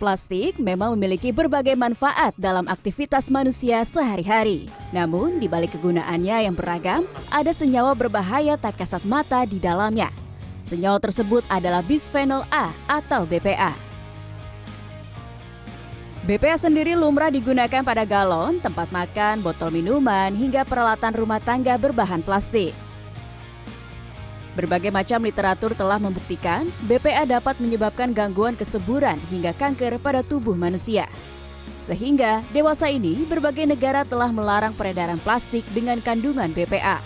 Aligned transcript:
Plastik 0.00 0.56
memang 0.56 0.96
memiliki 0.96 1.28
berbagai 1.28 1.76
manfaat 1.76 2.32
dalam 2.40 2.64
aktivitas 2.72 3.28
manusia 3.28 3.84
sehari-hari. 3.84 4.64
Namun, 4.96 5.36
di 5.36 5.44
balik 5.44 5.76
kegunaannya 5.76 6.48
yang 6.48 6.56
beragam, 6.56 7.04
ada 7.28 7.52
senyawa 7.52 7.92
berbahaya 7.92 8.56
tak 8.56 8.80
kasat 8.80 9.04
mata 9.04 9.44
di 9.44 9.60
dalamnya. 9.60 10.08
Senyawa 10.64 10.96
tersebut 11.04 11.44
adalah 11.52 11.84
bisphenol 11.84 12.48
A 12.48 12.72
atau 12.88 13.28
BPA. 13.28 13.76
BPA 16.24 16.56
sendiri 16.56 16.96
lumrah 16.96 17.28
digunakan 17.28 17.84
pada 17.84 18.08
galon, 18.08 18.56
tempat 18.56 18.88
makan, 18.88 19.44
botol 19.44 19.68
minuman, 19.68 20.32
hingga 20.32 20.64
peralatan 20.64 21.12
rumah 21.12 21.44
tangga 21.44 21.76
berbahan 21.76 22.24
plastik. 22.24 22.72
Berbagai 24.58 24.90
macam 24.90 25.22
literatur 25.22 25.78
telah 25.78 26.02
membuktikan 26.02 26.66
BPA 26.90 27.22
dapat 27.22 27.58
menyebabkan 27.62 28.10
gangguan 28.10 28.58
kesuburan 28.58 29.14
hingga 29.30 29.54
kanker 29.54 30.02
pada 30.02 30.26
tubuh 30.26 30.58
manusia. 30.58 31.06
Sehingga 31.86 32.42
dewasa 32.50 32.90
ini 32.90 33.22
berbagai 33.26 33.66
negara 33.66 34.02
telah 34.02 34.30
melarang 34.30 34.74
peredaran 34.74 35.22
plastik 35.22 35.62
dengan 35.70 36.02
kandungan 36.02 36.50
BPA. 36.50 36.98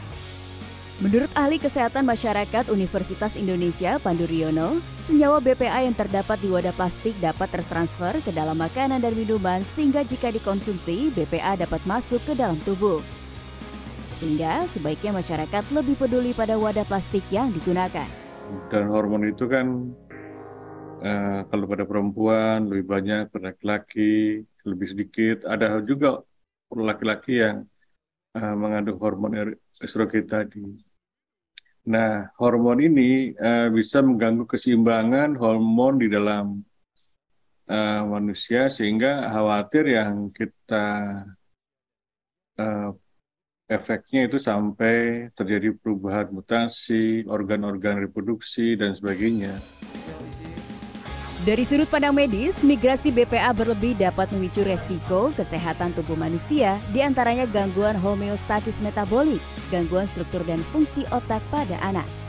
Menurut 1.03 1.27
ahli 1.35 1.59
kesehatan 1.59 2.07
masyarakat 2.07 2.71
Universitas 2.71 3.35
Indonesia 3.35 3.99
Pandu 3.99 4.31
Riono, 4.31 4.79
senyawa 5.03 5.43
BPA 5.43 5.83
yang 5.85 5.93
terdapat 5.93 6.39
di 6.39 6.47
wadah 6.47 6.71
plastik 6.71 7.19
dapat 7.19 7.51
tertransfer 7.51 8.23
ke 8.23 8.31
dalam 8.31 8.55
makanan 8.55 9.03
dan 9.03 9.13
minuman 9.13 9.61
sehingga 9.75 10.07
jika 10.07 10.31
dikonsumsi, 10.31 11.11
BPA 11.13 11.59
dapat 11.61 11.83
masuk 11.83 12.23
ke 12.23 12.33
dalam 12.39 12.57
tubuh. 12.63 13.03
Sehingga 14.25 14.65
sebaiknya 14.65 15.21
masyarakat 15.21 15.69
lebih 15.69 16.01
peduli 16.01 16.33
pada 16.33 16.57
wadah 16.57 16.89
plastik 16.89 17.21
yang 17.29 17.53
digunakan. 17.53 18.09
Dan 18.73 18.89
hormon 18.89 19.29
itu 19.29 19.45
kan 19.45 19.93
uh, 21.05 21.45
kalau 21.53 21.69
pada 21.69 21.85
perempuan 21.85 22.65
lebih 22.65 22.89
banyak, 22.89 23.29
pada 23.29 23.53
laki-laki 23.53 24.41
lebih 24.65 24.89
sedikit. 24.89 25.45
Ada 25.45 25.77
juga 25.85 26.25
laki-laki 26.73 27.45
yang 27.45 27.69
uh, 28.33 28.57
mengandung 28.57 28.97
hormon 28.97 29.61
estrogen 29.85 30.25
tadi. 30.25 30.73
Nah, 31.85 32.33
hormon 32.41 32.81
ini 32.81 33.37
uh, 33.37 33.69
bisa 33.69 34.01
mengganggu 34.01 34.49
keseimbangan 34.49 35.37
hormon 35.37 36.01
di 36.01 36.09
dalam 36.09 36.65
uh, 37.69 38.03
manusia 38.09 38.73
sehingga 38.73 39.29
khawatir 39.29 39.85
yang 40.01 40.33
kita 40.33 41.13
uh, 42.57 43.04
efeknya 43.65 44.29
itu 44.29 44.37
sampai 44.37 45.29
terjadi 45.33 45.73
perubahan 45.73 46.29
mutasi, 46.29 47.25
organ-organ 47.25 47.97
reproduksi, 48.05 48.77
dan 48.77 48.93
sebagainya. 48.93 49.57
Dari 51.45 51.61
sudut 51.61 51.85
pandang 51.93 52.17
medis, 52.17 52.65
migrasi 52.65 53.13
BPA 53.13 53.53
berlebih 53.53 53.93
dapat 54.01 54.33
memicu 54.33 54.65
resiko 54.65 55.29
kesehatan 55.37 55.93
tubuh 55.93 56.17
manusia, 56.17 56.81
di 56.89 57.05
antaranya 57.05 57.45
gangguan 57.45 58.01
homeostatis 58.01 58.81
metabolik, 58.81 59.45
gangguan 59.69 60.09
struktur 60.09 60.41
dan 60.49 60.65
fungsi 60.73 61.05
otak 61.13 61.45
pada 61.53 61.77
anak. 61.85 62.24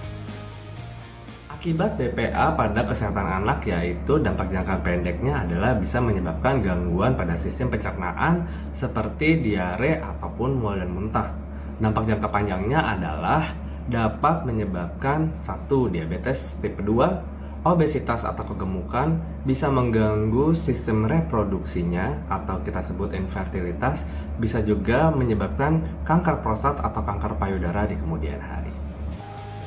Akibat 1.66 1.98
BPA 1.98 2.54
pada 2.54 2.86
kesehatan 2.86 3.42
anak 3.42 3.66
yaitu 3.66 4.22
dampak 4.22 4.54
jangka 4.54 4.86
pendeknya 4.86 5.42
adalah 5.42 5.74
bisa 5.74 5.98
menyebabkan 5.98 6.62
gangguan 6.62 7.18
pada 7.18 7.34
sistem 7.34 7.74
pencernaan 7.74 8.46
seperti 8.70 9.42
diare 9.42 9.98
ataupun 9.98 10.62
mual 10.62 10.78
dan 10.78 10.94
muntah. 10.94 11.34
Dampak 11.82 12.06
jangka 12.06 12.30
panjangnya 12.30 12.86
adalah 12.86 13.50
dapat 13.90 14.46
menyebabkan 14.46 15.34
satu 15.42 15.90
diabetes 15.90 16.62
tipe 16.62 16.86
2, 16.86 17.66
obesitas 17.66 18.30
atau 18.30 18.46
kegemukan 18.46 19.18
bisa 19.42 19.66
mengganggu 19.66 20.54
sistem 20.54 21.10
reproduksinya 21.10 22.30
atau 22.30 22.62
kita 22.62 22.86
sebut 22.86 23.10
infertilitas, 23.18 24.06
bisa 24.38 24.62
juga 24.62 25.10
menyebabkan 25.10 25.82
kanker 26.06 26.46
prostat 26.46 26.78
atau 26.78 27.02
kanker 27.02 27.42
payudara 27.42 27.90
di 27.90 27.98
kemudian 27.98 28.38
hari. 28.38 28.95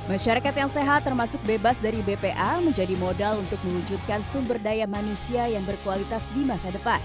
Masyarakat 0.08 0.54
yang 0.56 0.72
sehat 0.72 1.04
termasuk 1.04 1.36
bebas 1.44 1.76
dari 1.76 2.00
BPA 2.00 2.64
menjadi 2.64 2.96
modal 2.96 3.44
untuk 3.44 3.60
mewujudkan 3.60 4.24
sumber 4.24 4.56
daya 4.56 4.88
manusia 4.88 5.44
yang 5.52 5.60
berkualitas 5.68 6.24
di 6.32 6.48
masa 6.48 6.72
depan. 6.72 6.96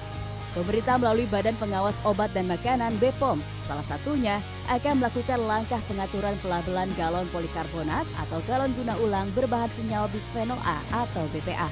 Pemerintah 0.55 0.95
melalui 0.95 1.27
Badan 1.27 1.59
Pengawas 1.59 1.99
Obat 2.07 2.31
dan 2.31 2.47
Makanan 2.47 2.95
BPOM 3.03 3.43
salah 3.67 3.83
satunya 3.91 4.39
akan 4.71 5.03
melakukan 5.03 5.35
langkah 5.43 5.83
pengaturan 5.91 6.39
pelabelan 6.39 6.87
galon 6.95 7.27
polikarbonat 7.35 8.07
atau 8.23 8.39
galon 8.47 8.71
guna 8.71 8.95
ulang 9.03 9.27
berbahan 9.35 9.67
senyawa 9.75 10.07
bisphenol 10.07 10.61
A 10.63 10.79
atau 10.95 11.27
BPA. 11.35 11.67